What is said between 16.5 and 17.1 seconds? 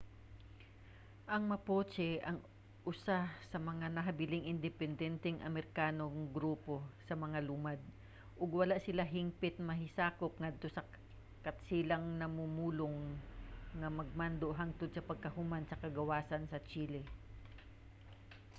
chile